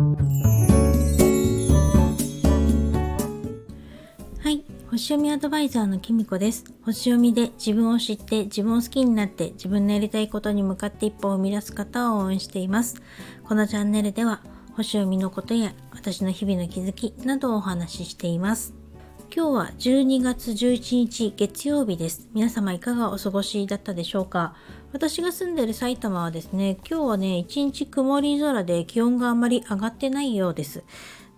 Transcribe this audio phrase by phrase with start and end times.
[0.00, 0.06] は
[4.50, 4.64] い。
[4.90, 6.64] 星読みアドバイザーのきみこです。
[6.86, 13.02] 星読みで自分を知って自分を好きになって自分のやりたいことに向かって一歩を生み出す方を応援しています。
[13.44, 14.40] このチャンネルでは
[14.74, 18.72] 星読みのことや私の日々の気づきなどをお話ししています。
[19.32, 22.26] 今日は12月11日月曜日です。
[22.32, 24.54] 皆様いかがお過ごしだったでしょうか？
[24.92, 30.82] 私が住んでる埼玉はですね今日はね一日曇り空で気温があまり上がってないようです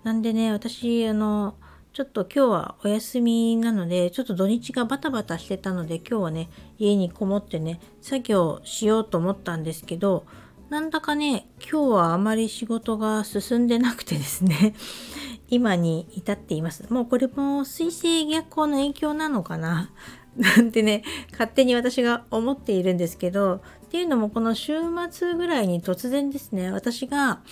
[0.05, 1.55] なんでね私あの
[1.93, 10.25] ちょっと今日はお休みなのでちょっと土日がバタバタしてたので今日はね家にこもってね作業しようと思ったんですけど
[10.71, 14.75] なんだかね今日はあまり仕事が進んでなくてですね
[15.51, 16.91] 今に至っています。
[16.91, 19.91] もうこれも水星逆行の影響なのかな
[20.37, 23.61] なんてね、勝手に私が思っているんですけど、っ
[23.91, 24.79] ていうのもこの週
[25.11, 27.43] 末ぐらいに突然ですね、私が、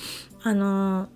[0.42, 1.08] あの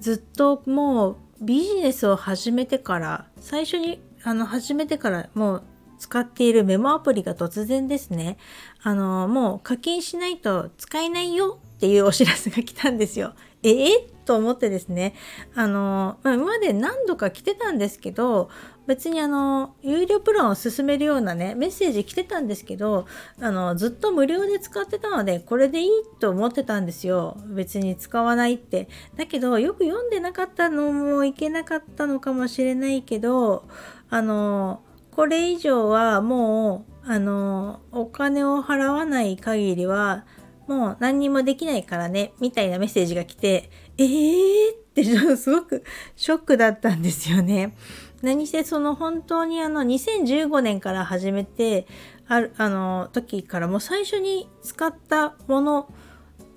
[0.00, 5.62] ずっともうビジネスを始めてから、最初にあの始めてからもう
[5.98, 8.36] 使っているメモアプリが突然ですね、
[8.82, 13.34] あのもう課金しないと使えないよっていうお知らせが来たんですよ。
[13.62, 15.14] ええと思ってですね
[15.54, 18.50] あの、まあ、今まで何度か来てたんですけど
[18.86, 23.06] 別にあの有料プランを進めるようなねメッセージ来てたんですけど
[23.40, 25.90] あのずっと無料で使ってたのでこれでいい
[26.20, 27.36] と思ってたんですよ。
[27.46, 28.88] 別に使わないって。
[29.16, 33.64] だけどよく読んでなかったのもいけなかったのかもしれないけど
[34.08, 40.24] あのこれ以上はもうあのお金を払わない限りは
[40.66, 45.04] もう何にもできないからね、みたいなメッセージが来て、えーって
[45.36, 45.84] すごく
[46.16, 47.76] ショックだったんですよね。
[48.22, 51.86] 何せその本当にあの2015年から始めて、
[52.28, 55.92] ある、あの時からもう最初に使ったもの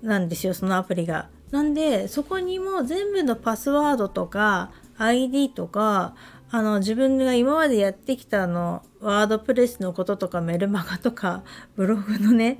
[0.02, 1.28] なんですよ、そのアプリが。
[1.50, 6.14] なんで、そこにも全部のパスワードとか ID とか、
[6.52, 11.44] あの自分が今までやってきたあのワードプレスのこととかメルマガとか
[11.76, 12.58] ブログのね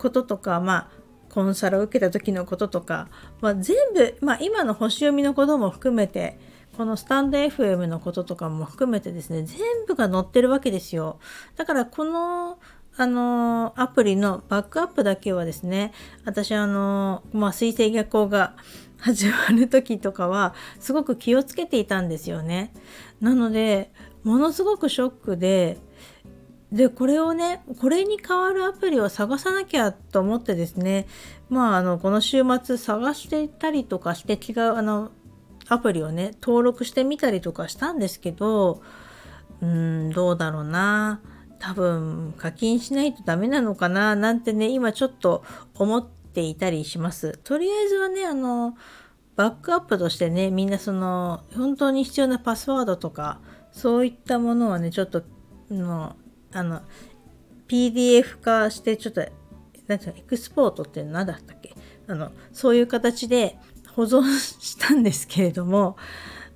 [0.00, 0.88] こととか、まあ、
[1.28, 3.08] コンサルを受けた時のこととか、
[3.40, 6.38] まあ、全部、まあ、今の星読みのことも含めて
[6.76, 11.18] このスタンド FM のこととかも含めてですね全部が載ってるわけですよ。
[11.56, 12.58] だからこの
[12.96, 15.92] あのアプリのバックアップだけはですね
[16.24, 18.56] 私あのまあ水星逆行が
[18.98, 22.72] 始まる時とかはすごく気をつけていたんですよね。
[23.20, 23.92] なので
[24.24, 25.78] ものすごくショックで
[26.72, 31.06] でこれをねこれに代わるアプリを探さなきゃと思ってですね
[31.48, 35.10] まああのこの週末探してたりとかして違うあの
[35.68, 38.82] アプリをね登録してみたりとかしたんですけど
[39.60, 41.20] うんどうだろうな。
[41.60, 45.44] 多分課金しないとダメなのかななんてね今ちょっと
[45.74, 47.38] 思っていたりします。
[47.44, 48.76] とりあえずはねあの
[49.36, 53.40] バックアップとしてねみんなその本当に必要なパスワードとか
[53.72, 55.22] そういったものはねちょっと
[55.70, 56.16] の
[56.52, 56.82] あの
[57.68, 59.20] PDF 化してちょっと
[59.86, 61.74] 何ていうのエクスポートって何だったっけ？
[62.08, 63.58] あのそういう形で
[63.94, 65.96] 保存したんですけれども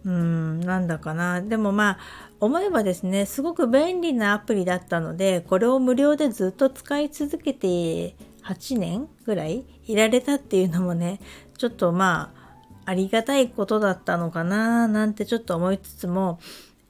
[0.05, 1.41] うんなんだかな。
[1.41, 1.99] でもまあ
[2.41, 11.21] 思えばですねすごく便利なアプリだったのでこれを無料でずっと使い続けて8年ぐらいいられたっていうのもね
[11.57, 16.39] ちょっとまあありがたいことだったのかななんてちょっと思いつつも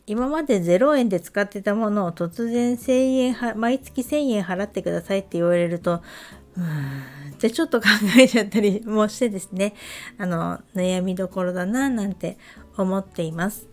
[0.06, 6.02] 今まで0円で使ってたものを突然1000円、毎月1000円払ってくださいって言われると、
[6.56, 7.88] うーんってちょっと考
[8.18, 9.74] えちゃったりもしてですね、
[10.18, 12.38] あの、悩みどころだななんて
[12.76, 13.68] 思っています。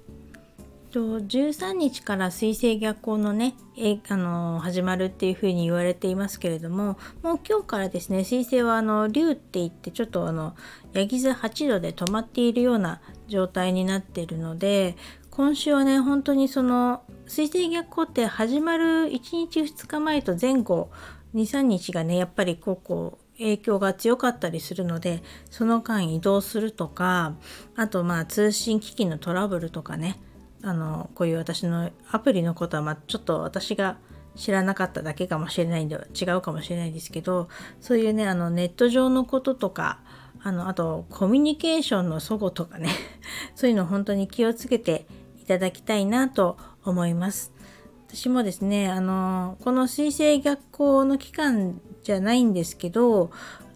[1.00, 10.53] 13日から水星逆行のね、えあの始まるっていうふうに言われていますけれどももう今日からですね水星はあの竜って言ってちょっとあの
[10.92, 13.00] ヤギ座8度で止まっているような
[13.30, 14.98] 状態になっているので
[15.41, 20.91] 今週はね本当にその水星逆行って始まる1日2日前と前後
[21.34, 27.33] 23日がねやっぱりこうこう影響が強かったりするのでその間移動するとか
[27.75, 30.19] あとまあ通信機器のトラブルとかね
[30.62, 33.98] あのこういう私のアプリのことはまちょっと私が
[34.36, 37.50] 知らなかっただけかもしれないんで違うかもしれないですけど
[37.80, 40.01] そういうねあのネット上のこととか
[40.44, 42.89] あのあとコミュニケーションの齟齬とかね
[43.56, 45.07] そういうの本当に気をつけて
[45.51, 47.51] ただきたいなと思います。
[48.07, 53.31] 私もですね、あの、この水星逆行の期間じゃないんですけど、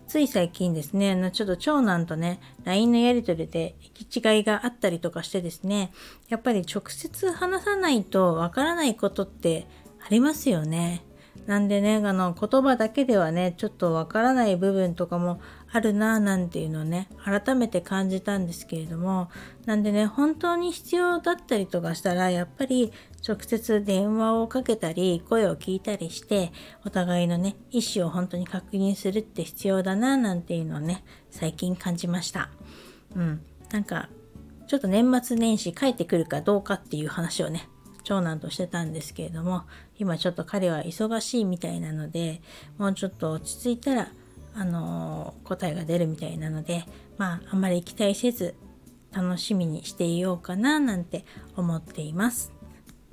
[0.07, 5.91] つい最近ですね、あのちょっと長男とね、LINE のやり取りで行き違いがあったりとかしてですね、
[6.29, 9.67] やっぱり直接話さないとわからないことって
[9.99, 11.03] ありますよね。
[11.45, 15.39] なんでね、あの言葉だけではね、ちょっとわからない部分とかも
[15.75, 19.29] あるなぁなんていうのをね改めて感じたんですけれども
[19.65, 22.93] なんでね本当に必要だったりとかしたらやっぱり
[23.27, 26.53] 直接電話をかけたり声を聞いたりして
[26.85, 32.49] お互いのね意思を本当に確認するって必要だなぁなんていうのをね最近感じました。
[33.13, 33.41] うん。
[33.71, 34.07] なんか
[34.67, 37.67] ちょっと年末年始帰ってくるかどうかっていう話をね
[38.05, 39.63] 長男としてたんですけれども
[39.97, 42.41] 今ちょっと彼は忙しいみたいなので
[42.77, 44.11] もうちょっと落ち着いたら
[44.53, 46.85] あの答えが出るみたいなので
[47.17, 48.55] まああんまり期待せず
[49.11, 51.25] 楽しみにしていようかななんて
[51.55, 52.53] 思っています。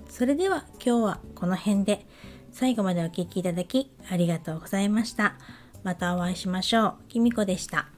[0.09, 2.07] それでは今日はこの辺で
[2.51, 5.37] 最後までお聴きいただきありがとうございました。
[5.85, 6.95] またお会いしましょう。
[7.09, 7.92] きみこでした。